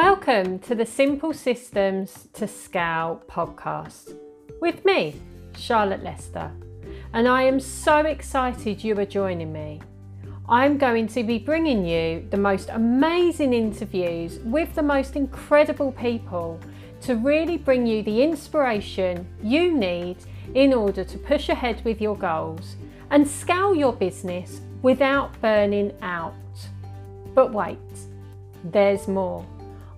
Welcome 0.00 0.60
to 0.60 0.76
the 0.76 0.86
Simple 0.86 1.32
Systems 1.32 2.28
to 2.34 2.46
Scale 2.46 3.20
podcast 3.28 4.16
with 4.60 4.84
me, 4.84 5.20
Charlotte 5.56 6.04
Lester, 6.04 6.52
and 7.12 7.26
I 7.26 7.42
am 7.42 7.58
so 7.58 8.06
excited 8.06 8.84
you 8.84 8.96
are 9.00 9.04
joining 9.04 9.52
me. 9.52 9.80
I'm 10.48 10.78
going 10.78 11.08
to 11.08 11.24
be 11.24 11.40
bringing 11.40 11.84
you 11.84 12.24
the 12.30 12.36
most 12.36 12.68
amazing 12.68 13.52
interviews 13.52 14.38
with 14.44 14.72
the 14.76 14.84
most 14.84 15.16
incredible 15.16 15.90
people 15.90 16.60
to 17.00 17.16
really 17.16 17.56
bring 17.56 17.84
you 17.84 18.04
the 18.04 18.22
inspiration 18.22 19.26
you 19.42 19.76
need 19.76 20.18
in 20.54 20.72
order 20.72 21.02
to 21.02 21.18
push 21.18 21.48
ahead 21.48 21.84
with 21.84 22.00
your 22.00 22.16
goals 22.16 22.76
and 23.10 23.26
scale 23.26 23.74
your 23.74 23.94
business 23.94 24.60
without 24.80 25.32
burning 25.40 25.92
out. 26.02 26.34
But 27.34 27.52
wait, 27.52 27.78
there's 28.62 29.08
more. 29.08 29.44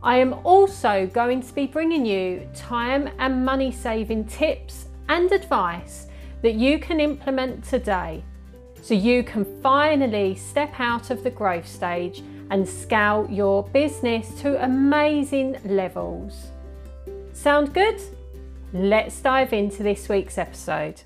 I 0.02 0.16
am 0.16 0.32
also 0.44 1.06
going 1.12 1.42
to 1.42 1.52
be 1.52 1.66
bringing 1.66 2.06
you 2.06 2.48
time 2.54 3.10
and 3.18 3.44
money 3.44 3.70
saving 3.70 4.24
tips 4.24 4.86
and 5.10 5.30
advice 5.30 6.06
that 6.40 6.54
you 6.54 6.78
can 6.78 7.00
implement 7.00 7.64
today 7.64 8.24
so 8.80 8.94
you 8.94 9.22
can 9.22 9.44
finally 9.60 10.34
step 10.36 10.72
out 10.80 11.10
of 11.10 11.22
the 11.22 11.30
growth 11.30 11.68
stage 11.68 12.22
and 12.48 12.66
scale 12.66 13.26
your 13.30 13.62
business 13.62 14.40
to 14.40 14.64
amazing 14.64 15.58
levels. 15.66 16.46
Sound 17.34 17.74
good? 17.74 18.00
Let's 18.72 19.20
dive 19.20 19.52
into 19.52 19.82
this 19.82 20.08
week's 20.08 20.38
episode. 20.38 21.02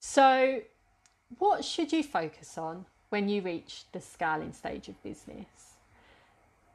So, 0.00 0.62
what 1.36 1.64
should 1.66 1.92
you 1.92 2.02
focus 2.02 2.56
on 2.56 2.86
when 3.08 3.28
you 3.28 3.42
reach 3.42 3.84
the 3.92 4.00
scaling 4.00 4.52
stage 4.52 4.88
of 4.88 5.02
business. 5.02 5.74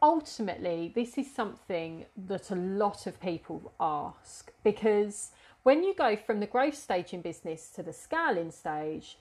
Ultimately, 0.01 0.91
this 0.95 1.17
is 1.17 1.31
something 1.31 2.05
that 2.27 2.49
a 2.49 2.55
lot 2.55 3.05
of 3.05 3.19
people 3.19 3.71
ask 3.79 4.51
because 4.63 5.31
when 5.63 5.83
you 5.83 5.93
go 5.93 6.15
from 6.15 6.39
the 6.39 6.47
growth 6.47 6.75
stage 6.75 7.13
in 7.13 7.21
business 7.21 7.69
to 7.75 7.83
the 7.83 7.93
scaling 7.93 8.51
stage, 8.51 9.17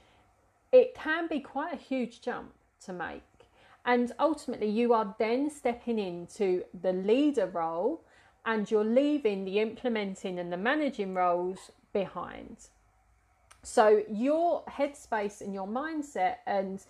it 0.72 0.94
can 0.94 1.26
be 1.26 1.40
quite 1.40 1.74
a 1.74 1.76
huge 1.76 2.22
jump 2.22 2.52
to 2.86 2.92
make. 2.92 3.22
And 3.84 4.12
ultimately, 4.18 4.68
you 4.68 4.92
are 4.92 5.14
then 5.18 5.50
stepping 5.50 5.98
into 5.98 6.64
the 6.78 6.92
leader 6.92 7.46
role 7.46 8.02
and 8.46 8.70
you're 8.70 8.84
leaving 8.84 9.44
the 9.44 9.58
implementing 9.58 10.38
and 10.38 10.52
the 10.52 10.56
managing 10.56 11.14
roles 11.14 11.70
behind. 11.92 12.56
So 13.62 14.02
your 14.10 14.62
headspace 14.64 15.40
and 15.40 15.52
your 15.52 15.68
mindset 15.68 16.36
and 16.46 16.82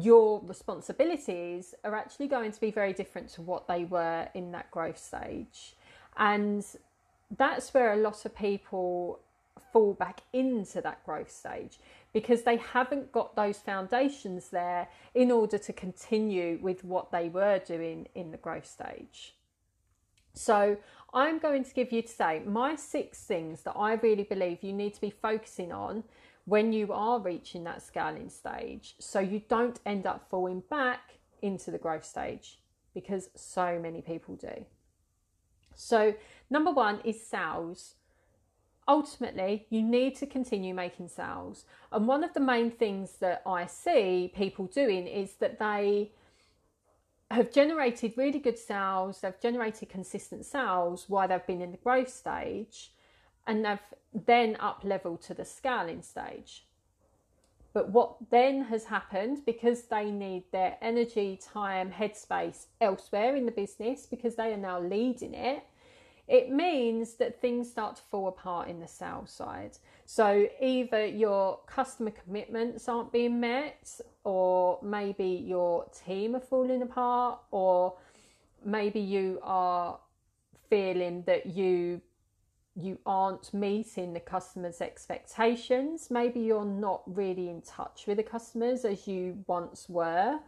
your 0.00 0.40
responsibilities 0.44 1.74
are 1.84 1.94
actually 1.94 2.28
going 2.28 2.52
to 2.52 2.60
be 2.60 2.70
very 2.70 2.92
different 2.92 3.28
to 3.30 3.42
what 3.42 3.68
they 3.68 3.84
were 3.84 4.28
in 4.34 4.52
that 4.52 4.70
growth 4.70 4.98
stage. 4.98 5.74
And 6.16 6.64
that's 7.36 7.72
where 7.74 7.92
a 7.92 7.96
lot 7.96 8.24
of 8.24 8.34
people 8.34 9.20
fall 9.72 9.94
back 9.94 10.22
into 10.32 10.80
that 10.80 11.04
growth 11.04 11.30
stage 11.30 11.78
because 12.12 12.42
they 12.42 12.56
haven't 12.56 13.10
got 13.10 13.34
those 13.34 13.58
foundations 13.58 14.50
there 14.50 14.88
in 15.14 15.30
order 15.30 15.58
to 15.58 15.72
continue 15.72 16.58
with 16.62 16.84
what 16.84 17.10
they 17.10 17.28
were 17.28 17.58
doing 17.58 18.06
in 18.14 18.30
the 18.30 18.36
growth 18.36 18.66
stage. 18.66 19.34
So, 20.32 20.76
I'm 21.14 21.38
going 21.38 21.64
to 21.64 21.72
give 21.72 21.92
you 21.92 22.02
today 22.02 22.42
my 22.44 22.74
six 22.74 23.22
things 23.22 23.62
that 23.62 23.76
I 23.76 23.94
really 23.94 24.24
believe 24.24 24.64
you 24.64 24.72
need 24.72 24.94
to 24.94 25.00
be 25.00 25.10
focusing 25.10 25.70
on 25.70 26.02
when 26.44 26.72
you 26.72 26.92
are 26.92 27.20
reaching 27.20 27.62
that 27.64 27.82
scaling 27.82 28.28
stage 28.28 28.96
so 28.98 29.20
you 29.20 29.40
don't 29.48 29.78
end 29.86 30.06
up 30.06 30.28
falling 30.28 30.64
back 30.68 31.14
into 31.40 31.70
the 31.70 31.78
growth 31.78 32.04
stage 32.04 32.58
because 32.94 33.30
so 33.36 33.78
many 33.80 34.02
people 34.02 34.34
do. 34.34 34.64
So, 35.76 36.14
number 36.50 36.72
one 36.72 37.00
is 37.04 37.24
sales. 37.24 37.94
Ultimately, 38.86 39.66
you 39.70 39.82
need 39.82 40.16
to 40.16 40.26
continue 40.26 40.74
making 40.74 41.08
sales. 41.08 41.64
And 41.92 42.08
one 42.08 42.24
of 42.24 42.34
the 42.34 42.40
main 42.40 42.70
things 42.70 43.12
that 43.20 43.42
I 43.46 43.66
see 43.66 44.32
people 44.34 44.66
doing 44.66 45.06
is 45.06 45.34
that 45.34 45.58
they 45.58 46.10
have 47.30 47.52
generated 47.52 48.14
really 48.16 48.38
good 48.38 48.58
sales, 48.58 49.20
they've 49.20 49.40
generated 49.40 49.88
consistent 49.88 50.44
sales 50.44 51.06
while 51.08 51.28
they've 51.28 51.46
been 51.46 51.62
in 51.62 51.72
the 51.72 51.78
growth 51.78 52.10
stage, 52.10 52.92
and 53.46 53.64
they've 53.64 53.78
then 54.12 54.56
up 54.60 54.82
leveled 54.84 55.22
to 55.22 55.34
the 55.34 55.44
scaling 55.44 56.02
stage. 56.02 56.66
But 57.72 57.90
what 57.90 58.16
then 58.30 58.62
has 58.64 58.84
happened 58.84 59.44
because 59.44 59.82
they 59.82 60.10
need 60.10 60.44
their 60.52 60.78
energy, 60.80 61.38
time, 61.42 61.90
headspace 61.90 62.66
elsewhere 62.80 63.34
in 63.34 63.46
the 63.46 63.52
business 63.52 64.06
because 64.06 64.36
they 64.36 64.52
are 64.52 64.56
now 64.56 64.80
leading 64.80 65.34
it, 65.34 65.64
it 66.26 66.50
means 66.50 67.14
that 67.14 67.40
things 67.40 67.70
start 67.70 67.96
to 67.96 68.02
fall 68.10 68.28
apart 68.28 68.68
in 68.68 68.80
the 68.80 68.88
sales 68.88 69.30
side. 69.30 69.76
So 70.06 70.46
either 70.60 71.04
your 71.04 71.58
customer 71.66 72.12
commitments 72.12 72.88
aren't 72.88 73.12
being 73.12 73.40
met, 73.40 74.00
or 74.24 74.78
maybe 74.82 75.44
your 75.46 75.86
team 76.06 76.34
are 76.34 76.40
falling 76.40 76.82
apart, 76.82 77.40
or 77.50 77.94
maybe 78.64 79.00
you 79.00 79.38
are 79.42 79.98
feeling 80.70 81.22
that 81.26 81.46
you 81.46 82.00
you 82.76 82.98
aren't 83.06 83.54
meeting 83.54 84.12
the 84.12 84.18
customer's 84.18 84.80
expectations. 84.80 86.08
Maybe 86.10 86.40
you're 86.40 86.64
not 86.64 87.02
really 87.06 87.48
in 87.48 87.62
touch 87.62 88.06
with 88.08 88.16
the 88.16 88.24
customers 88.24 88.84
as 88.84 89.06
you 89.06 89.44
once 89.46 89.88
were 89.88 90.40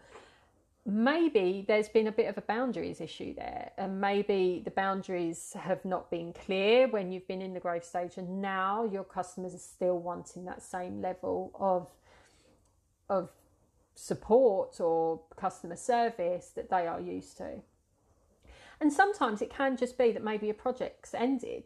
maybe 0.87 1.65
there's 1.67 1.89
been 1.89 2.07
a 2.07 2.13
bit 2.13 2.29
of 2.29 2.39
a 2.39 2.43
boundaries 2.43 3.01
issue 3.01 3.35
there 3.35 3.73
and 3.77 4.01
maybe 4.01 4.63
the 4.65 4.71
boundaries 4.71 5.53
have 5.59 5.85
not 5.85 6.09
been 6.13 6.33
clear 6.33 6.87
when 6.87 7.11
you've 7.11 7.27
been 7.27 7.43
in 7.43 7.53
the 7.53 7.61
growth 7.61 7.85
stage 7.85 8.17
and 8.17 8.41
now 8.41 8.85
your 8.85 9.03
customers 9.03 9.53
are 9.53 9.59
still 9.59 9.99
wanting 9.99 10.45
that 10.45 10.63
same 10.63 11.03
level 11.03 11.51
of 11.59 11.89
of 13.09 13.31
support 13.97 14.81
or 14.81 15.21
customer 15.37 15.77
service 15.77 16.53
that 16.55 16.71
they 16.71 16.87
are 16.87 17.01
used 17.01 17.37
to. 17.37 17.63
And 18.81 18.93
sometimes 18.93 19.43
it 19.43 19.51
can 19.51 19.77
just 19.77 19.99
be 19.99 20.13
that 20.13 20.23
maybe 20.23 20.51
a 20.51 20.55
project's 20.55 21.15
ended. 21.15 21.65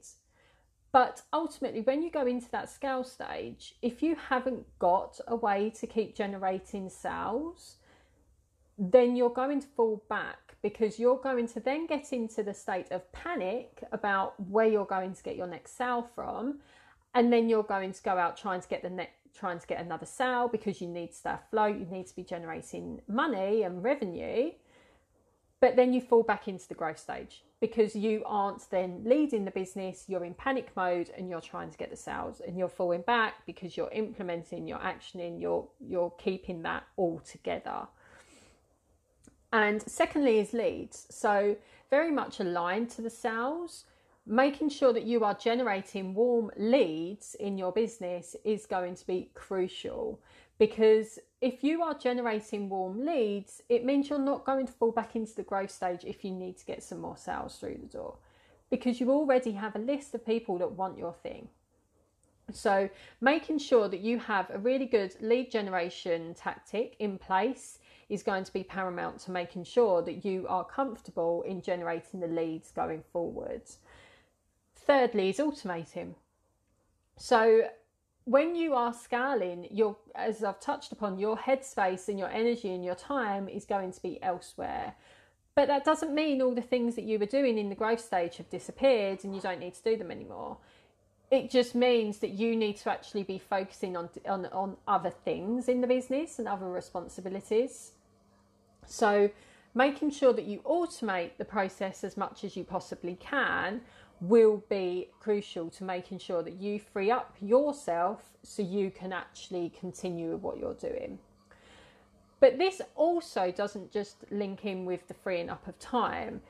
But 0.92 1.22
ultimately 1.32 1.82
when 1.82 2.02
you 2.02 2.10
go 2.10 2.26
into 2.26 2.50
that 2.52 2.70
scale 2.70 3.04
stage 3.04 3.74
if 3.82 4.02
you 4.02 4.16
haven't 4.16 4.66
got 4.78 5.20
a 5.28 5.36
way 5.36 5.70
to 5.78 5.86
keep 5.86 6.16
generating 6.16 6.88
sales 6.88 7.76
then 8.80 9.14
you're 9.14 9.28
going 9.28 9.60
to 9.60 9.66
fall 9.76 10.02
back 10.08 10.56
because 10.62 10.98
you're 10.98 11.18
going 11.18 11.46
to 11.48 11.60
then 11.60 11.86
get 11.86 12.14
into 12.14 12.42
the 12.42 12.54
state 12.54 12.90
of 12.90 13.12
panic 13.12 13.84
about 13.92 14.40
where 14.48 14.66
you're 14.66 14.86
going 14.86 15.12
to 15.12 15.22
get 15.22 15.36
your 15.36 15.46
next 15.46 15.76
sale 15.76 16.08
from. 16.14 16.60
And 17.14 17.30
then 17.30 17.48
you're 17.50 17.62
going 17.62 17.92
to 17.92 18.02
go 18.02 18.12
out 18.12 18.38
trying 18.38 18.62
to 18.62 18.68
get 18.68 18.82
the 18.82 18.90
next 18.90 19.12
trying 19.32 19.60
to 19.60 19.66
get 19.66 19.80
another 19.80 20.06
sale 20.06 20.48
because 20.48 20.80
you 20.80 20.88
need 20.88 21.14
staff 21.14 21.48
flow 21.50 21.66
you 21.66 21.86
need 21.86 22.04
to 22.04 22.16
be 22.16 22.24
generating 22.24 23.00
money 23.06 23.62
and 23.62 23.84
revenue. 23.84 24.50
But 25.60 25.76
then 25.76 25.92
you 25.92 26.00
fall 26.00 26.22
back 26.22 26.48
into 26.48 26.66
the 26.66 26.74
growth 26.74 26.98
stage 26.98 27.44
because 27.60 27.94
you 27.94 28.22
aren't 28.26 28.68
then 28.70 29.02
leading 29.04 29.44
the 29.44 29.50
business 29.50 30.06
you're 30.08 30.24
in 30.24 30.34
panic 30.34 30.70
mode 30.74 31.10
and 31.16 31.28
you're 31.28 31.40
trying 31.40 31.70
to 31.70 31.76
get 31.76 31.90
the 31.90 31.96
sales 31.96 32.40
and 32.44 32.58
you're 32.58 32.68
falling 32.68 33.02
back 33.02 33.34
because 33.46 33.76
you're 33.76 33.90
implementing 33.92 34.66
you're 34.66 34.78
actioning 34.78 35.40
you're 35.40 35.68
you're 35.78 36.12
keeping 36.18 36.62
that 36.62 36.84
all 36.96 37.20
together 37.20 37.86
and 39.52 39.82
secondly, 39.82 40.38
is 40.38 40.52
leads. 40.52 41.06
So, 41.10 41.56
very 41.90 42.10
much 42.10 42.40
aligned 42.40 42.90
to 42.90 43.02
the 43.02 43.10
sales. 43.10 43.84
Making 44.26 44.68
sure 44.68 44.92
that 44.92 45.04
you 45.04 45.24
are 45.24 45.34
generating 45.34 46.14
warm 46.14 46.50
leads 46.56 47.34
in 47.34 47.58
your 47.58 47.72
business 47.72 48.36
is 48.44 48.66
going 48.66 48.94
to 48.96 49.06
be 49.06 49.30
crucial 49.34 50.20
because 50.58 51.18
if 51.40 51.64
you 51.64 51.82
are 51.82 51.94
generating 51.94 52.68
warm 52.68 53.04
leads, 53.04 53.62
it 53.70 53.84
means 53.84 54.10
you're 54.10 54.18
not 54.18 54.44
going 54.44 54.66
to 54.66 54.72
fall 54.72 54.92
back 54.92 55.16
into 55.16 55.34
the 55.34 55.42
growth 55.42 55.70
stage 55.70 56.04
if 56.04 56.22
you 56.22 56.30
need 56.30 56.58
to 56.58 56.66
get 56.66 56.82
some 56.82 57.00
more 57.00 57.16
sales 57.16 57.56
through 57.56 57.78
the 57.80 57.86
door 57.86 58.18
because 58.70 59.00
you 59.00 59.10
already 59.10 59.52
have 59.52 59.74
a 59.74 59.80
list 59.80 60.14
of 60.14 60.24
people 60.24 60.58
that 60.58 60.70
want 60.72 60.96
your 60.96 61.12
thing. 61.12 61.48
So, 62.52 62.88
making 63.20 63.58
sure 63.58 63.88
that 63.88 64.00
you 64.00 64.18
have 64.18 64.50
a 64.50 64.58
really 64.58 64.86
good 64.86 65.14
lead 65.20 65.50
generation 65.50 66.34
tactic 66.34 66.96
in 66.98 67.18
place 67.18 67.78
is 68.10 68.22
going 68.22 68.44
to 68.44 68.52
be 68.52 68.62
paramount 68.62 69.20
to 69.20 69.30
making 69.30 69.64
sure 69.64 70.02
that 70.02 70.24
you 70.24 70.46
are 70.48 70.64
comfortable 70.64 71.42
in 71.42 71.62
generating 71.62 72.20
the 72.20 72.26
leads 72.26 72.70
going 72.70 73.02
forward. 73.12 73.62
Thirdly, 74.74 75.30
is 75.30 75.38
automating. 75.38 76.14
So, 77.16 77.68
when 78.24 78.54
you 78.54 78.74
are 78.74 78.92
scaling, 78.92 79.68
your 79.70 79.96
as 80.14 80.44
I've 80.44 80.60
touched 80.60 80.92
upon, 80.92 81.18
your 81.18 81.36
headspace 81.36 82.08
and 82.08 82.18
your 82.18 82.28
energy 82.28 82.74
and 82.74 82.84
your 82.84 82.94
time 82.94 83.48
is 83.48 83.64
going 83.64 83.92
to 83.92 84.02
be 84.02 84.22
elsewhere. 84.22 84.94
But 85.54 85.68
that 85.68 85.84
doesn't 85.84 86.14
mean 86.14 86.42
all 86.42 86.54
the 86.54 86.62
things 86.62 86.94
that 86.96 87.04
you 87.04 87.18
were 87.18 87.26
doing 87.26 87.58
in 87.58 87.68
the 87.68 87.74
growth 87.74 88.00
stage 88.00 88.36
have 88.36 88.50
disappeared 88.50 89.24
and 89.24 89.34
you 89.34 89.40
don't 89.40 89.60
need 89.60 89.74
to 89.74 89.82
do 89.82 89.96
them 89.96 90.10
anymore 90.10 90.58
it 91.30 91.48
just 91.48 91.74
means 91.74 92.18
that 92.18 92.30
you 92.30 92.56
need 92.56 92.76
to 92.76 92.90
actually 92.90 93.22
be 93.22 93.38
focusing 93.38 93.96
on, 93.96 94.08
on 94.28 94.46
on 94.46 94.76
other 94.88 95.10
things 95.10 95.68
in 95.68 95.80
the 95.80 95.86
business 95.86 96.38
and 96.38 96.48
other 96.48 96.68
responsibilities 96.68 97.92
So, 98.90 99.30
making 99.72 100.10
sure 100.10 100.32
that 100.32 100.46
you 100.46 100.58
automate 100.60 101.36
the 101.38 101.44
process 101.44 102.02
as 102.02 102.16
much 102.16 102.42
as 102.42 102.56
you 102.56 102.64
possibly 102.64 103.14
can 103.20 103.82
will 104.20 104.62
be 104.68 105.08
crucial 105.20 105.70
to 105.70 105.84
making 105.84 106.18
sure 106.18 106.42
that 106.42 106.54
you 106.54 106.80
free 106.80 107.10
up 107.10 107.36
yourself 107.40 108.32
so 108.42 108.62
you 108.62 108.90
can 108.90 109.12
actually 109.12 109.72
continue 109.78 110.32
with 110.32 110.40
what 110.42 110.58
you're 110.58 110.74
doing. 110.74 111.20
But 112.40 112.58
this 112.58 112.82
also 112.96 113.52
doesn't 113.52 113.92
just 113.92 114.24
link 114.30 114.64
in 114.64 114.84
with 114.84 115.06
the 115.06 115.14
freeing 115.14 115.50
up 115.50 115.68
of 115.68 115.78
time. 115.78 116.40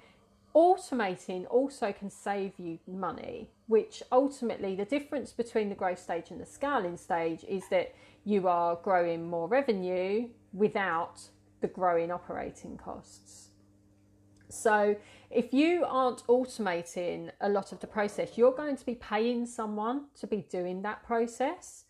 Automating 0.54 1.46
also 1.50 1.92
can 1.92 2.10
save 2.10 2.58
you 2.58 2.78
money, 2.86 3.50
which 3.66 4.02
ultimately 4.10 4.74
the 4.74 4.86
difference 4.86 5.30
between 5.30 5.68
the 5.68 5.74
growth 5.74 6.00
stage 6.00 6.30
and 6.30 6.40
the 6.40 6.46
scaling 6.46 6.96
stage 6.96 7.44
is 7.46 7.68
that 7.68 7.94
you 8.24 8.48
are 8.48 8.76
growing 8.76 9.28
more 9.28 9.46
revenue 9.46 10.28
without 10.52 11.20
the 11.60 11.68
growing 11.68 12.10
operating 12.10 12.76
costs. 12.76 13.48
So, 14.48 14.96
if 15.30 15.54
you 15.54 15.84
aren't 15.86 16.26
automating 16.26 17.30
a 17.40 17.48
lot 17.48 17.70
of 17.70 17.78
the 17.78 17.86
process, 17.86 18.36
you're 18.36 18.52
going 18.52 18.76
to 18.76 18.84
be 18.84 18.96
paying 18.96 19.46
someone 19.46 20.06
to 20.18 20.26
be 20.26 20.44
doing 20.50 20.82
that 20.82 21.04
process. 21.04 21.84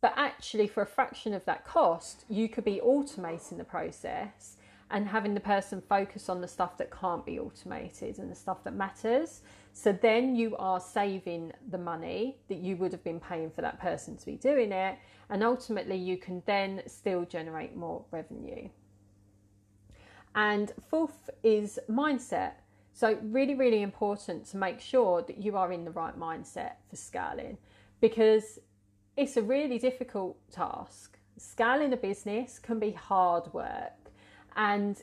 But 0.00 0.14
actually, 0.16 0.66
for 0.66 0.82
a 0.82 0.86
fraction 0.86 1.32
of 1.32 1.44
that 1.44 1.64
cost, 1.64 2.24
you 2.28 2.48
could 2.48 2.64
be 2.64 2.80
automating 2.84 3.58
the 3.58 3.64
process 3.64 4.56
and 4.90 5.06
having 5.06 5.34
the 5.34 5.40
person 5.40 5.82
focus 5.88 6.28
on 6.28 6.40
the 6.40 6.48
stuff 6.48 6.76
that 6.78 6.90
can't 6.90 7.24
be 7.24 7.38
automated 7.38 8.18
and 8.18 8.30
the 8.30 8.34
stuff 8.34 8.64
that 8.64 8.74
matters. 8.74 9.42
So 9.72 9.92
then 9.92 10.34
you 10.34 10.56
are 10.56 10.80
saving 10.80 11.52
the 11.70 11.78
money 11.78 12.38
that 12.48 12.58
you 12.58 12.76
would 12.76 12.92
have 12.92 13.04
been 13.04 13.20
paying 13.20 13.50
for 13.50 13.62
that 13.62 13.80
person 13.80 14.16
to 14.16 14.26
be 14.26 14.36
doing 14.36 14.72
it. 14.72 14.98
And 15.28 15.42
ultimately, 15.42 15.96
you 15.96 16.16
can 16.16 16.42
then 16.46 16.82
still 16.86 17.24
generate 17.24 17.76
more 17.76 18.04
revenue. 18.10 18.68
And 20.34 20.72
fourth 20.88 21.30
is 21.42 21.78
mindset. 21.88 22.52
So, 22.92 23.18
really, 23.22 23.54
really 23.54 23.82
important 23.82 24.44
to 24.46 24.56
make 24.56 24.80
sure 24.80 25.22
that 25.22 25.38
you 25.38 25.56
are 25.56 25.72
in 25.72 25.84
the 25.84 25.90
right 25.92 26.18
mindset 26.18 26.72
for 26.88 26.96
scaling 26.96 27.56
because 28.00 28.58
it's 29.16 29.36
a 29.36 29.42
really 29.42 29.78
difficult 29.78 30.36
task. 30.50 31.18
Scaling 31.36 31.92
a 31.92 31.96
business 31.96 32.58
can 32.58 32.78
be 32.78 32.90
hard 32.90 33.52
work 33.52 34.10
and 34.56 35.02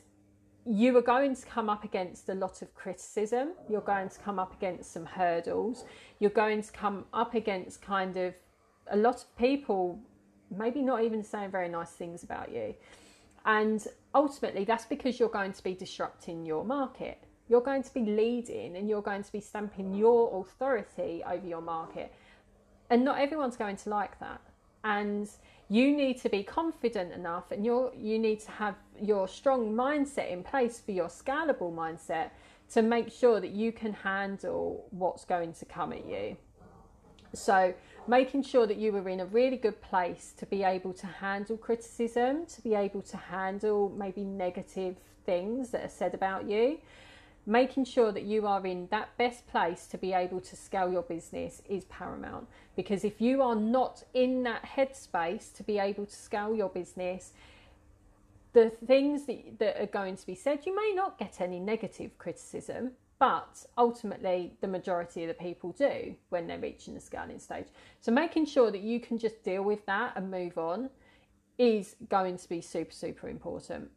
you 0.68 0.94
are 0.98 1.02
going 1.02 1.34
to 1.34 1.46
come 1.46 1.70
up 1.70 1.82
against 1.82 2.28
a 2.28 2.34
lot 2.34 2.60
of 2.60 2.74
criticism. 2.74 3.52
You're 3.70 3.80
going 3.80 4.10
to 4.10 4.18
come 4.18 4.38
up 4.38 4.52
against 4.52 4.92
some 4.92 5.06
hurdles. 5.06 5.86
You're 6.18 6.30
going 6.30 6.62
to 6.62 6.70
come 6.72 7.06
up 7.14 7.34
against 7.34 7.80
kind 7.80 8.16
of 8.18 8.34
a 8.90 8.96
lot 8.96 9.16
of 9.16 9.36
people 9.36 9.98
maybe 10.54 10.82
not 10.82 11.02
even 11.02 11.22
saying 11.22 11.50
very 11.50 11.70
nice 11.70 11.90
things 11.90 12.22
about 12.22 12.52
you. 12.52 12.74
And 13.46 13.86
ultimately, 14.14 14.64
that's 14.64 14.84
because 14.84 15.18
you're 15.18 15.30
going 15.30 15.54
to 15.54 15.62
be 15.62 15.72
disrupting 15.72 16.44
your 16.44 16.64
market. 16.64 17.18
You're 17.48 17.62
going 17.62 17.82
to 17.82 17.94
be 17.94 18.04
leading 18.04 18.76
and 18.76 18.90
you're 18.90 19.02
going 19.02 19.22
to 19.22 19.32
be 19.32 19.40
stamping 19.40 19.94
your 19.94 20.38
authority 20.40 21.22
over 21.26 21.46
your 21.46 21.62
market. 21.62 22.12
And 22.90 23.04
not 23.04 23.18
everyone's 23.18 23.56
going 23.56 23.76
to 23.76 23.88
like 23.88 24.20
that. 24.20 24.42
And 24.84 25.30
you 25.70 25.94
need 25.96 26.20
to 26.22 26.28
be 26.28 26.42
confident 26.42 27.12
enough 27.12 27.50
and 27.50 27.64
you 27.64 27.90
you 27.96 28.18
need 28.18 28.40
to 28.40 28.50
have 28.50 28.74
your 29.00 29.28
strong 29.28 29.74
mindset 29.74 30.30
in 30.30 30.42
place 30.42 30.80
for 30.80 30.92
your 30.92 31.08
scalable 31.08 31.74
mindset 31.74 32.30
to 32.70 32.82
make 32.82 33.10
sure 33.10 33.40
that 33.40 33.50
you 33.50 33.72
can 33.72 33.92
handle 33.92 34.86
what's 34.90 35.24
going 35.24 35.52
to 35.54 35.64
come 35.64 35.92
at 35.92 36.06
you. 36.06 36.36
So, 37.34 37.74
making 38.06 38.42
sure 38.42 38.66
that 38.66 38.76
you 38.76 38.92
were 38.92 39.08
in 39.08 39.20
a 39.20 39.26
really 39.26 39.56
good 39.56 39.80
place 39.82 40.32
to 40.38 40.46
be 40.46 40.62
able 40.62 40.92
to 40.94 41.06
handle 41.06 41.56
criticism, 41.56 42.46
to 42.46 42.62
be 42.62 42.74
able 42.74 43.02
to 43.02 43.16
handle 43.16 43.90
maybe 43.90 44.24
negative 44.24 44.96
things 45.26 45.70
that 45.70 45.84
are 45.84 45.90
said 45.90 46.14
about 46.14 46.48
you, 46.48 46.78
making 47.48 47.86
sure 47.86 48.12
that 48.12 48.24
you 48.24 48.46
are 48.46 48.64
in 48.66 48.86
that 48.90 49.16
best 49.16 49.46
place 49.46 49.86
to 49.86 49.96
be 49.96 50.12
able 50.12 50.38
to 50.38 50.54
scale 50.54 50.92
your 50.92 51.02
business 51.02 51.62
is 51.66 51.86
paramount. 51.86 52.46
Because 52.76 53.04
if 53.04 53.22
you 53.22 53.40
are 53.42 53.54
not 53.54 54.02
in 54.12 54.42
that 54.42 54.64
headspace 54.64 55.52
to 55.56 55.62
be 55.62 55.78
able 55.78 56.04
to 56.04 56.14
scale 56.14 56.54
your 56.54 56.68
business, 56.68 57.32
the 58.52 58.70
things 58.86 59.24
that, 59.24 59.58
that 59.58 59.80
are 59.80 59.86
going 59.86 60.16
to 60.16 60.26
be 60.26 60.34
said, 60.34 60.66
you 60.66 60.76
may 60.76 60.92
not 60.94 61.18
get 61.18 61.40
any 61.40 61.58
negative 61.58 62.16
criticism, 62.18 62.92
but 63.18 63.64
ultimately 63.78 64.52
the 64.60 64.68
majority 64.68 65.22
of 65.24 65.28
the 65.28 65.34
people 65.34 65.72
do 65.72 66.14
when 66.28 66.46
they're 66.46 66.58
reaching 66.58 66.94
the 66.94 67.00
scaling 67.00 67.38
stage. 67.38 67.66
So 68.00 68.12
making 68.12 68.44
sure 68.44 68.70
that 68.70 68.82
you 68.82 69.00
can 69.00 69.18
just 69.18 69.42
deal 69.42 69.62
with 69.62 69.84
that 69.86 70.12
and 70.16 70.30
move 70.30 70.58
on 70.58 70.90
is 71.56 71.96
going 72.10 72.36
to 72.36 72.48
be 72.48 72.60
super, 72.60 72.92
super 72.92 73.28
important. 73.28 73.90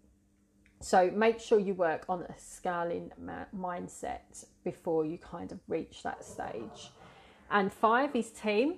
So 0.82 1.12
make 1.12 1.40
sure 1.40 1.60
you 1.60 1.76
work 1.76 2.06
on 2.10 2.24
a 2.24 2.34
scaling 2.38 3.12
ma- 3.18 3.46
mindset 3.56 4.46
before 4.64 5.06
you 5.06 5.18
kind 5.18 5.52
of 5.52 5.60
reach 5.68 6.02
that 6.04 6.26
stage. 6.26 6.92
And 7.52 7.72
five 7.72 8.16
is 8.16 8.32
team. 8.32 8.76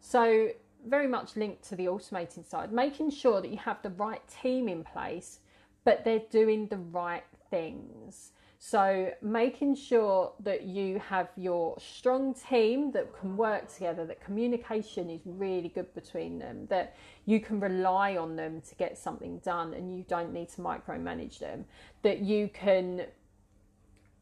So 0.00 0.48
very 0.86 1.06
much 1.06 1.36
linked 1.36 1.62
to 1.68 1.76
the 1.76 1.86
automating 1.86 2.48
side, 2.48 2.72
making 2.72 3.10
sure 3.10 3.40
that 3.40 3.50
you 3.50 3.58
have 3.58 3.82
the 3.82 3.90
right 3.90 4.22
team 4.42 4.68
in 4.68 4.82
place, 4.82 5.40
but 5.84 6.04
they're 6.04 6.22
doing 6.30 6.68
the 6.68 6.78
right 6.78 7.24
things. 7.50 8.32
So, 8.64 9.10
making 9.20 9.74
sure 9.74 10.34
that 10.38 10.62
you 10.62 11.00
have 11.00 11.30
your 11.36 11.76
strong 11.80 12.32
team 12.32 12.92
that 12.92 13.12
can 13.18 13.36
work 13.36 13.66
together, 13.66 14.06
that 14.06 14.24
communication 14.24 15.10
is 15.10 15.20
really 15.26 15.68
good 15.68 15.92
between 15.96 16.38
them, 16.38 16.66
that 16.68 16.94
you 17.26 17.40
can 17.40 17.58
rely 17.58 18.16
on 18.16 18.36
them 18.36 18.60
to 18.60 18.74
get 18.76 18.96
something 18.96 19.38
done 19.38 19.74
and 19.74 19.92
you 19.92 20.04
don't 20.06 20.32
need 20.32 20.48
to 20.50 20.60
micromanage 20.60 21.40
them, 21.40 21.64
that 22.02 22.20
you 22.20 22.48
can 22.54 23.06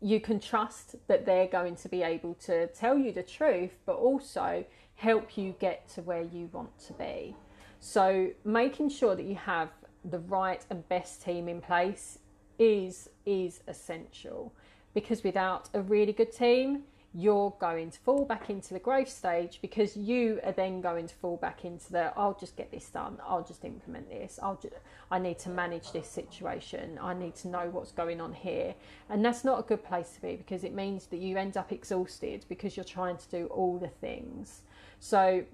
you 0.00 0.18
can 0.18 0.40
trust 0.40 0.96
that 1.06 1.26
they're 1.26 1.46
going 1.46 1.76
to 1.76 1.90
be 1.90 2.02
able 2.02 2.32
to 2.46 2.66
tell 2.68 2.96
you 2.96 3.12
the 3.12 3.22
truth, 3.22 3.76
but 3.84 3.96
also 3.96 4.64
help 4.94 5.36
you 5.36 5.54
get 5.60 5.86
to 5.90 6.00
where 6.00 6.22
you 6.22 6.48
want 6.50 6.78
to 6.86 6.94
be. 6.94 7.36
So, 7.78 8.30
making 8.46 8.88
sure 8.88 9.14
that 9.14 9.26
you 9.26 9.34
have 9.34 9.68
the 10.02 10.20
right 10.20 10.64
and 10.70 10.88
best 10.88 11.22
team 11.22 11.46
in 11.46 11.60
place 11.60 12.20
is 12.60 13.08
is 13.30 13.60
essential. 13.68 14.52
Because 14.94 15.22
without 15.22 15.68
a 15.72 15.80
really 15.80 16.12
good 16.12 16.32
team 16.32 16.84
you're 17.12 17.52
going 17.58 17.90
to 17.90 17.98
fall 17.98 18.24
back 18.24 18.50
into 18.50 18.72
the 18.72 18.78
growth 18.78 19.08
stage 19.08 19.58
because 19.60 19.96
you 19.96 20.38
are 20.44 20.52
then 20.52 20.80
going 20.80 21.08
to 21.08 21.14
fall 21.16 21.36
back 21.36 21.64
into 21.64 21.90
the 21.90 22.12
I'll 22.16 22.36
just 22.38 22.56
get 22.56 22.70
this 22.70 22.88
done. 22.88 23.18
I'll 23.26 23.42
just 23.42 23.64
implement 23.64 24.08
this. 24.08 24.38
I'll 24.40 24.58
just, 24.62 24.74
I 25.10 25.18
need 25.18 25.38
to 25.40 25.48
manage 25.48 25.90
this 25.90 26.08
situation. 26.08 27.00
I 27.02 27.14
need 27.14 27.34
to 27.36 27.48
know 27.48 27.68
what's 27.70 27.90
going 27.90 28.20
on 28.20 28.32
here. 28.32 28.74
And 29.08 29.24
that's 29.24 29.42
not 29.42 29.58
a 29.58 29.62
good 29.62 29.84
place 29.84 30.12
to 30.12 30.22
be 30.22 30.36
because 30.36 30.62
it 30.62 30.72
means 30.72 31.06
that 31.06 31.18
you 31.18 31.36
end 31.36 31.56
up 31.56 31.72
exhausted 31.72 32.44
because 32.48 32.76
you're 32.76 32.84
trying 32.84 33.16
to 33.16 33.28
do 33.28 33.46
all 33.46 33.76
the 33.76 33.88
things. 33.88 34.62
So 35.00 35.44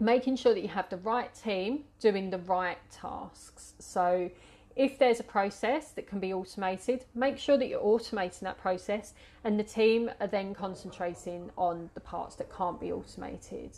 making 0.00 0.36
sure 0.36 0.54
that 0.54 0.62
you 0.62 0.68
have 0.68 0.88
the 0.88 0.96
right 0.98 1.34
team 1.34 1.84
doing 2.00 2.30
the 2.30 2.38
right 2.38 2.78
tasks. 2.90 3.74
So 3.78 4.30
if 4.78 4.96
there's 4.96 5.18
a 5.18 5.24
process 5.24 5.90
that 5.90 6.06
can 6.06 6.20
be 6.20 6.32
automated, 6.32 7.04
make 7.12 7.36
sure 7.36 7.58
that 7.58 7.66
you're 7.66 7.82
automating 7.82 8.40
that 8.40 8.58
process 8.58 9.12
and 9.42 9.58
the 9.58 9.64
team 9.64 10.08
are 10.20 10.28
then 10.28 10.54
concentrating 10.54 11.50
on 11.58 11.90
the 11.94 12.00
parts 12.00 12.36
that 12.36 12.56
can't 12.56 12.80
be 12.80 12.92
automated. 12.92 13.76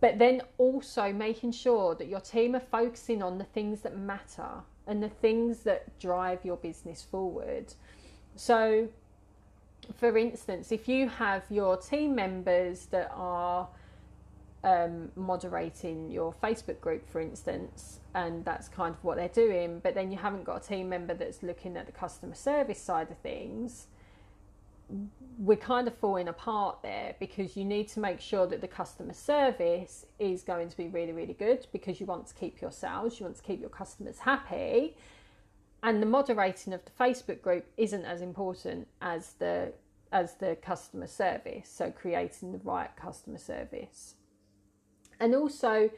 But 0.00 0.18
then 0.18 0.42
also 0.58 1.12
making 1.12 1.52
sure 1.52 1.94
that 1.94 2.08
your 2.08 2.18
team 2.18 2.56
are 2.56 2.60
focusing 2.60 3.22
on 3.22 3.38
the 3.38 3.44
things 3.44 3.82
that 3.82 3.96
matter 3.96 4.50
and 4.88 5.00
the 5.00 5.08
things 5.08 5.60
that 5.60 5.96
drive 6.00 6.44
your 6.44 6.56
business 6.56 7.00
forward. 7.08 7.72
So, 8.34 8.88
for 9.94 10.18
instance, 10.18 10.72
if 10.72 10.88
you 10.88 11.08
have 11.08 11.44
your 11.48 11.76
team 11.76 12.16
members 12.16 12.86
that 12.86 13.12
are 13.14 13.68
um, 14.64 15.10
moderating 15.16 16.10
your 16.10 16.34
Facebook 16.42 16.80
group, 16.80 17.08
for 17.08 17.20
instance, 17.20 18.00
and 18.14 18.44
that's 18.44 18.68
kind 18.68 18.94
of 18.94 19.02
what 19.02 19.16
they're 19.16 19.28
doing, 19.28 19.80
but 19.82 19.94
then 19.94 20.12
you 20.12 20.18
haven't 20.18 20.44
got 20.44 20.64
a 20.64 20.68
team 20.68 20.88
member 20.88 21.14
that's 21.14 21.42
looking 21.42 21.76
at 21.76 21.86
the 21.86 21.92
customer 21.92 22.34
service 22.34 22.80
side 22.80 23.10
of 23.10 23.18
things, 23.18 23.88
we're 25.38 25.56
kind 25.56 25.88
of 25.88 25.96
falling 25.96 26.28
apart 26.28 26.78
there 26.82 27.14
because 27.18 27.56
you 27.56 27.64
need 27.64 27.88
to 27.88 28.00
make 28.00 28.20
sure 28.20 28.46
that 28.46 28.60
the 28.60 28.68
customer 28.68 29.14
service 29.14 30.06
is 30.18 30.42
going 30.42 30.68
to 30.68 30.76
be 30.76 30.88
really, 30.88 31.12
really 31.12 31.32
good 31.32 31.66
because 31.72 32.00
you 32.00 32.06
want 32.06 32.26
to 32.26 32.34
keep 32.34 32.60
your 32.60 32.70
sales, 32.70 33.18
you 33.18 33.24
want 33.24 33.36
to 33.36 33.42
keep 33.42 33.60
your 33.60 33.70
customers 33.70 34.18
happy. 34.18 34.96
And 35.82 36.00
the 36.00 36.06
moderating 36.06 36.72
of 36.72 36.80
the 36.84 36.90
Facebook 36.92 37.42
group 37.42 37.66
isn't 37.76 38.04
as 38.04 38.20
important 38.22 38.86
as 39.00 39.32
the 39.34 39.72
as 40.12 40.34
the 40.34 40.56
customer 40.60 41.06
service. 41.06 41.68
So 41.68 41.90
creating 41.90 42.52
the 42.52 42.58
right 42.58 42.94
customer 42.96 43.38
service. 43.38 44.14
And 45.22 45.36
also, 45.36 45.88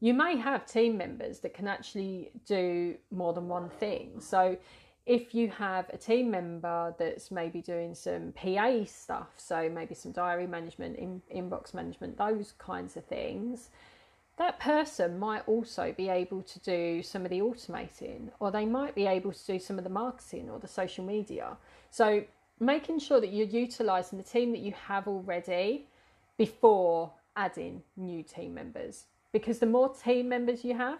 you 0.00 0.12
may 0.12 0.36
have 0.36 0.66
team 0.66 0.98
members 0.98 1.38
that 1.40 1.54
can 1.54 1.66
actually 1.66 2.30
do 2.44 2.94
more 3.10 3.32
than 3.32 3.48
one 3.48 3.70
thing. 3.70 4.20
So, 4.20 4.58
if 5.06 5.34
you 5.34 5.48
have 5.48 5.88
a 5.90 5.96
team 5.96 6.30
member 6.30 6.94
that's 6.98 7.30
maybe 7.30 7.62
doing 7.62 7.94
some 7.94 8.32
PA 8.32 8.84
stuff, 8.84 9.28
so 9.38 9.70
maybe 9.72 9.94
some 9.94 10.12
diary 10.12 10.46
management, 10.46 10.96
in, 10.96 11.22
inbox 11.34 11.72
management, 11.72 12.18
those 12.18 12.52
kinds 12.58 12.98
of 12.98 13.04
things, 13.06 13.70
that 14.36 14.60
person 14.60 15.18
might 15.18 15.48
also 15.48 15.94
be 15.96 16.10
able 16.10 16.42
to 16.42 16.58
do 16.58 17.02
some 17.02 17.24
of 17.24 17.30
the 17.30 17.40
automating, 17.40 18.28
or 18.40 18.50
they 18.50 18.66
might 18.66 18.94
be 18.94 19.06
able 19.06 19.32
to 19.32 19.46
do 19.46 19.58
some 19.58 19.78
of 19.78 19.84
the 19.84 19.90
marketing 19.90 20.50
or 20.50 20.58
the 20.58 20.68
social 20.68 21.04
media. 21.04 21.56
So, 21.90 22.24
making 22.60 22.98
sure 22.98 23.22
that 23.22 23.32
you're 23.32 23.46
utilizing 23.46 24.18
the 24.18 24.24
team 24.24 24.52
that 24.52 24.60
you 24.60 24.72
have 24.72 25.08
already 25.08 25.86
before 26.36 27.12
adding 27.36 27.82
new 27.96 28.22
team 28.22 28.54
members. 28.54 29.04
Because 29.32 29.58
the 29.58 29.66
more 29.66 29.92
team 29.94 30.28
members 30.28 30.64
you 30.64 30.76
have, 30.76 30.98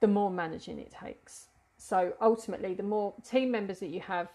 the 0.00 0.08
more 0.08 0.30
managing 0.30 0.78
it 0.78 0.92
takes. 0.92 1.46
So, 1.76 2.14
ultimately, 2.20 2.74
the 2.74 2.82
more 2.82 3.14
team 3.28 3.50
members 3.50 3.80
that 3.80 3.88
you 3.88 4.00
have, 4.00 4.28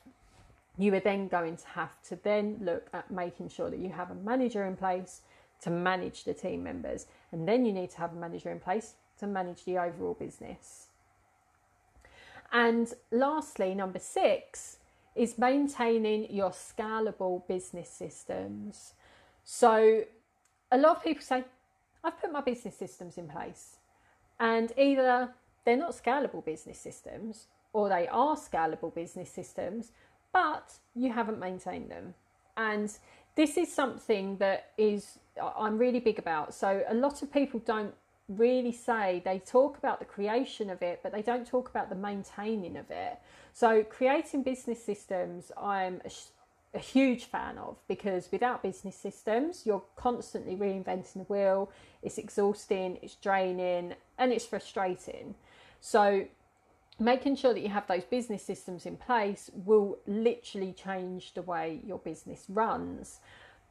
you 0.77 0.93
are 0.93 0.99
then 0.99 1.27
going 1.27 1.57
to 1.57 1.67
have 1.67 2.01
to 2.03 2.19
then 2.23 2.57
look 2.61 2.87
at 2.93 3.09
making 3.09 3.49
sure 3.49 3.69
that 3.69 3.79
you 3.79 3.89
have 3.89 4.11
a 4.11 4.15
manager 4.15 4.65
in 4.65 4.75
place 4.75 5.21
to 5.61 5.69
manage 5.69 6.23
the 6.23 6.33
team 6.33 6.63
members. 6.63 7.07
And 7.31 7.47
then 7.47 7.65
you 7.65 7.73
need 7.73 7.89
to 7.91 7.97
have 7.97 8.13
a 8.13 8.15
manager 8.15 8.51
in 8.51 8.59
place 8.59 8.95
to 9.19 9.27
manage 9.27 9.65
the 9.65 9.77
overall 9.77 10.13
business. 10.13 10.87
And 12.51 12.93
lastly, 13.11 13.73
number 13.75 13.99
six 13.99 14.77
is 15.15 15.37
maintaining 15.37 16.33
your 16.33 16.51
scalable 16.51 17.47
business 17.47 17.89
systems. 17.89 18.93
So, 19.43 20.03
a 20.71 20.77
lot 20.77 20.97
of 20.97 21.03
people 21.03 21.23
say, 21.23 21.43
I've 22.03 22.19
put 22.19 22.31
my 22.31 22.41
business 22.41 22.75
systems 22.75 23.17
in 23.17 23.27
place, 23.27 23.77
and 24.39 24.71
either 24.77 25.29
they're 25.65 25.77
not 25.77 25.91
scalable 25.91 26.43
business 26.43 26.79
systems 26.79 27.47
or 27.73 27.89
they 27.89 28.07
are 28.07 28.35
scalable 28.35 28.93
business 28.93 29.29
systems, 29.29 29.91
but 30.31 30.73
you 30.95 31.11
haven't 31.11 31.39
maintained 31.39 31.91
them. 31.91 32.13
And 32.55 32.97
this 33.35 33.57
is 33.57 33.71
something 33.73 34.37
that 34.37 34.71
is 34.77 35.19
I'm 35.57 35.77
really 35.77 35.99
big 35.99 36.19
about. 36.19 36.53
So 36.53 36.83
a 36.87 36.93
lot 36.93 37.21
of 37.21 37.31
people 37.31 37.59
don't 37.65 37.93
really 38.29 38.71
say 38.71 39.21
they 39.23 39.39
talk 39.39 39.77
about 39.77 39.99
the 39.99 40.05
creation 40.05 40.69
of 40.69 40.81
it, 40.81 40.99
but 41.03 41.11
they 41.11 41.21
don't 41.21 41.45
talk 41.45 41.69
about 41.69 41.89
the 41.89 41.95
maintaining 41.95 42.77
of 42.77 42.89
it. 42.89 43.19
So 43.53 43.83
creating 43.83 44.43
business 44.43 44.83
systems, 44.83 45.51
I'm 45.61 46.01
a 46.73 46.79
huge 46.79 47.25
fan 47.25 47.57
of 47.57 47.77
because 47.87 48.29
without 48.31 48.61
business 48.61 48.95
systems, 48.95 49.65
you're 49.65 49.83
constantly 49.95 50.55
reinventing 50.55 51.13
the 51.13 51.33
wheel. 51.33 51.71
It's 52.01 52.17
exhausting, 52.17 52.97
it's 53.01 53.15
draining, 53.15 53.95
and 54.17 54.31
it's 54.31 54.45
frustrating. 54.45 55.35
So 55.79 56.27
making 56.99 57.35
sure 57.35 57.53
that 57.53 57.61
you 57.61 57.69
have 57.69 57.87
those 57.87 58.03
business 58.03 58.43
systems 58.43 58.85
in 58.85 58.97
place 58.97 59.49
will 59.53 59.97
literally 60.07 60.73
change 60.73 61.33
the 61.33 61.41
way 61.41 61.79
your 61.85 61.99
business 61.99 62.45
runs. 62.49 63.19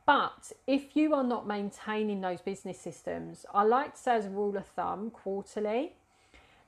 But 0.07 0.53
if 0.67 0.97
you 0.97 1.15
are 1.15 1.25
not 1.25 1.47
maintaining 1.47 2.21
those 2.21 2.41
business 2.41 2.81
systems, 2.81 3.45
I 3.53 3.65
like 3.65 3.95
to 3.95 4.01
say 4.01 4.15
as 4.17 4.27
a 4.27 4.31
rule 4.31 4.57
of 4.57 4.67
thumb 4.67 5.11
quarterly, 5.11 5.95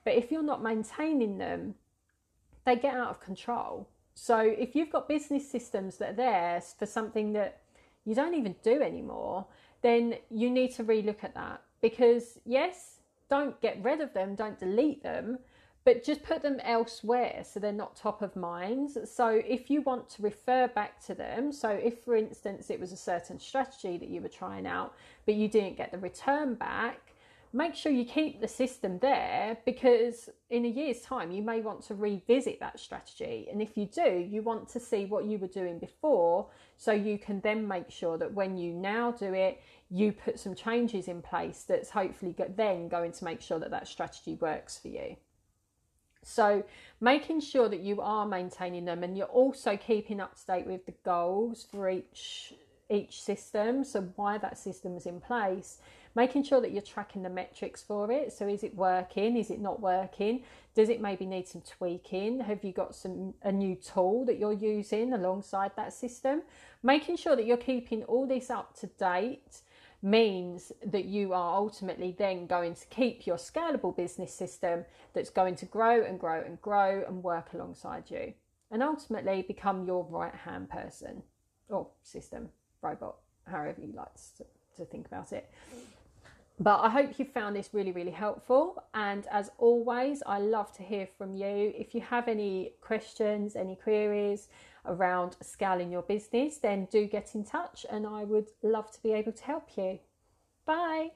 but 0.03 0.13
if 0.13 0.31
you're 0.31 0.43
not 0.43 0.61
maintaining 0.61 1.37
them, 1.37 1.75
they 2.65 2.75
get 2.75 2.93
out 2.93 3.09
of 3.09 3.21
control. 3.21 3.87
So 4.21 4.37
if 4.39 4.75
you've 4.75 4.91
got 4.91 5.07
business 5.07 5.49
systems 5.49 5.97
that 5.97 6.09
are 6.09 6.13
there 6.13 6.61
for 6.77 6.85
something 6.85 7.31
that 7.33 7.61
you 8.03 8.13
don't 8.13 8.33
even 8.33 8.55
do 8.61 8.81
anymore, 8.81 9.45
then 9.81 10.15
you 10.29 10.49
need 10.49 10.75
to 10.75 10.83
relook 10.83 11.23
at 11.23 11.33
that 11.35 11.61
because 11.81 12.37
yes, 12.45 12.99
don't 13.29 13.59
get 13.61 13.81
rid 13.81 14.01
of 14.01 14.13
them, 14.13 14.35
don't 14.35 14.59
delete 14.59 15.01
them, 15.03 15.39
but 15.85 16.03
just 16.03 16.21
put 16.21 16.41
them 16.41 16.59
elsewhere 16.63 17.43
so 17.45 17.61
they're 17.61 17.71
not 17.71 17.95
top 17.95 18.21
of 18.21 18.35
mind. 18.35 18.89
So 19.05 19.41
if 19.47 19.69
you 19.69 19.81
want 19.81 20.09
to 20.09 20.21
refer 20.21 20.67
back 20.67 20.99
to 21.05 21.15
them, 21.15 21.53
so 21.53 21.69
if 21.69 22.03
for 22.03 22.17
instance 22.17 22.69
it 22.69 22.79
was 22.79 22.91
a 22.91 22.97
certain 22.97 23.39
strategy 23.39 23.97
that 23.97 24.09
you 24.09 24.21
were 24.21 24.27
trying 24.27 24.67
out, 24.67 24.95
but 25.25 25.35
you 25.35 25.47
didn't 25.47 25.77
get 25.77 25.93
the 25.93 25.97
return 25.97 26.55
back, 26.55 27.08
make 27.51 27.73
sure 27.73 27.91
you 27.91 28.05
keep 28.05 28.41
the 28.41 28.47
system 28.47 28.99
there 28.99 29.57
because 29.65 30.29
in 30.49 30.65
a 30.65 30.67
year's 30.67 31.01
time 31.01 31.31
you 31.31 31.41
may 31.41 31.61
want 31.61 31.81
to 31.81 31.95
revisit 31.95 32.59
that 32.59 32.79
strategy. 32.79 33.47
And 33.51 33.61
if 33.61 33.75
you 33.75 33.85
do, 33.85 34.27
you 34.29 34.41
want 34.41 34.69
to 34.69 34.79
see 34.79 35.05
what 35.05 35.25
you 35.25 35.37
were 35.37 35.47
doing 35.47 35.79
before 35.79 36.47
so 36.77 36.91
you 36.91 37.17
can 37.17 37.41
then 37.41 37.67
make 37.67 37.89
sure 37.89 38.17
that 38.17 38.33
when 38.33 38.57
you 38.57 38.73
now 38.73 39.11
do 39.11 39.33
it, 39.33 39.61
you 39.89 40.11
put 40.11 40.39
some 40.39 40.53
changes 40.53 41.07
in 41.07 41.21
place 41.21 41.65
that's 41.67 41.89
hopefully 41.89 42.35
then 42.55 42.87
going 42.87 43.11
to 43.13 43.23
make 43.23 43.41
sure 43.41 43.59
that 43.59 43.71
that 43.71 43.87
strategy 43.87 44.35
works 44.35 44.77
for 44.77 44.89
you. 44.89 45.15
So, 46.21 46.63
making 46.99 47.39
sure 47.39 47.69
that 47.69 47.79
you 47.79 48.01
are 48.01 48.25
maintaining 48.25 48.85
them 48.85 49.03
and 49.03 49.17
you're 49.17 49.25
also 49.27 49.77
keeping 49.77 50.19
up 50.19 50.35
to 50.35 50.45
date 50.45 50.67
with 50.67 50.85
the 50.85 50.93
goals 51.03 51.65
for 51.71 51.89
each 51.89 52.53
each 52.91 53.21
system, 53.21 53.83
so 53.83 54.01
why 54.15 54.37
that 54.39 54.57
system 54.57 54.97
is 54.97 55.05
in 55.05 55.21
place, 55.21 55.77
making 56.19 56.43
sure 56.43 56.59
that 56.59 56.71
you're 56.71 56.81
tracking 56.81 57.23
the 57.23 57.29
metrics 57.29 57.81
for 57.81 58.11
it. 58.11 58.33
So, 58.33 58.47
is 58.47 58.63
it 58.63 58.75
working? 58.75 59.37
Is 59.37 59.49
it 59.49 59.61
not 59.61 59.79
working? 59.79 60.43
Does 60.75 60.89
it 60.89 60.99
maybe 61.01 61.25
need 61.25 61.47
some 61.47 61.61
tweaking? 61.61 62.41
Have 62.41 62.63
you 62.63 62.73
got 62.73 62.93
some 62.93 63.33
a 63.41 63.51
new 63.51 63.75
tool 63.75 64.25
that 64.25 64.37
you're 64.37 64.61
using 64.73 65.13
alongside 65.13 65.71
that 65.77 65.93
system? 65.93 66.41
Making 66.83 67.15
sure 67.15 67.35
that 67.37 67.45
you're 67.45 67.65
keeping 67.71 68.03
all 68.03 68.27
this 68.27 68.49
up 68.49 68.77
to 68.81 68.87
date 68.87 69.61
means 70.01 70.71
that 70.85 71.05
you 71.05 71.33
are 71.33 71.55
ultimately 71.55 72.15
then 72.17 72.47
going 72.47 72.73
to 72.73 72.85
keep 72.87 73.25
your 73.25 73.37
scalable 73.37 73.95
business 73.95 74.33
system 74.33 74.85
that's 75.13 75.29
going 75.29 75.55
to 75.55 75.65
grow 75.65 76.03
and 76.03 76.19
grow 76.19 76.41
and 76.41 76.61
grow 76.61 77.03
and 77.07 77.23
work 77.23 77.53
alongside 77.53 78.03
you 78.09 78.33
and 78.71 78.83
ultimately 78.83 79.41
become 79.41 79.85
your 79.85 80.05
right 80.09 80.35
hand 80.35 80.69
person 80.69 81.23
or 81.69 81.87
system, 82.03 82.49
robot, 82.81 83.15
however 83.45 83.81
you 83.81 83.93
like 83.93 84.13
to, 84.37 84.45
to 84.77 84.85
think 84.85 85.05
about 85.07 85.33
it. 85.33 85.49
But 86.61 86.81
I 86.81 86.89
hope 86.89 87.17
you 87.17 87.23
found 87.23 87.55
this 87.55 87.69
really, 87.71 87.93
really 87.93 88.11
helpful. 88.11 88.83
And 88.93 89.25
as 89.31 89.49
always, 89.57 90.21
I 90.25 90.39
love 90.39 90.73
to 90.73 90.83
hear 90.83 91.07
from 91.17 91.33
you. 91.33 91.73
If 91.73 91.95
you 91.95 92.01
have 92.01 92.27
any 92.27 92.73
questions, 92.81 93.55
any 93.55 93.77
queries, 93.77 94.49
around 94.85 95.37
scaling 95.41 95.89
your 95.89 96.01
business, 96.01 96.57
then 96.57 96.87
do 96.91 97.05
get 97.05 97.33
in 97.33 97.45
touch 97.45 97.85
and 97.89 98.05
I 98.05 98.25
would 98.25 98.47
love 98.61 98.91
to 98.91 99.01
be 99.01 99.13
able 99.13 99.31
to 99.31 99.43
help 99.43 99.69
you. 99.77 99.99
Bye. 100.65 101.11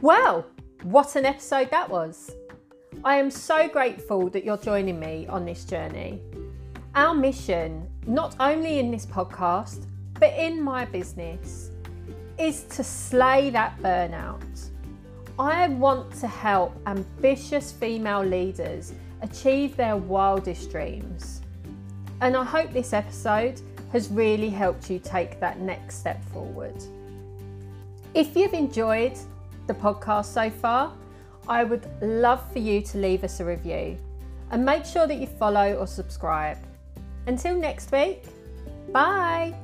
Well, 0.00 0.46
what 0.82 1.16
an 1.16 1.26
episode 1.26 1.70
that 1.70 1.90
was! 1.90 2.30
I 3.04 3.16
am 3.16 3.30
so 3.30 3.68
grateful 3.68 4.30
that 4.30 4.44
you're 4.44 4.56
joining 4.56 5.00
me 5.00 5.26
on 5.26 5.44
this 5.44 5.64
journey. 5.64 6.22
Our 6.96 7.12
mission, 7.12 7.86
not 8.06 8.36
only 8.40 8.78
in 8.78 8.90
this 8.90 9.04
podcast, 9.04 9.84
but 10.18 10.32
in 10.32 10.62
my 10.62 10.86
business, 10.86 11.70
is 12.38 12.62
to 12.70 12.82
slay 12.82 13.50
that 13.50 13.78
burnout 13.82 14.70
I 15.38 15.68
want 15.68 16.10
to 16.20 16.26
help 16.26 16.74
ambitious 16.86 17.70
female 17.70 18.24
leaders 18.24 18.94
achieve 19.20 19.76
their 19.76 19.98
wildest 19.98 20.70
dreams. 20.70 21.42
And 22.22 22.34
I 22.34 22.44
hope 22.44 22.72
this 22.72 22.94
episode 22.94 23.60
has 23.92 24.08
really 24.08 24.48
helped 24.48 24.88
you 24.88 24.98
take 24.98 25.38
that 25.40 25.60
next 25.60 25.96
step 25.98 26.24
forward. 26.30 26.82
If 28.14 28.34
you've 28.34 28.54
enjoyed 28.54 29.18
the 29.66 29.74
podcast 29.74 30.32
so 30.32 30.48
far, 30.48 30.94
I 31.46 31.62
would 31.62 31.86
love 32.00 32.50
for 32.50 32.58
you 32.58 32.80
to 32.80 32.96
leave 32.96 33.22
us 33.22 33.40
a 33.40 33.44
review 33.44 33.98
and 34.50 34.64
make 34.64 34.86
sure 34.86 35.06
that 35.06 35.16
you 35.16 35.26
follow 35.26 35.74
or 35.74 35.86
subscribe. 35.86 36.56
Until 37.26 37.56
next 37.56 37.90
week, 37.92 38.24
bye. 38.92 39.54